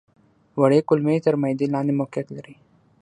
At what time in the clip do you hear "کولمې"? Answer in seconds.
0.87-1.17